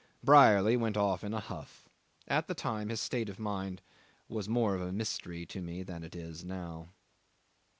[0.23, 1.87] Brierly went off in a huff.
[2.27, 3.83] At the time his state of mind
[4.27, 6.89] was more of a mystery to me than it is now.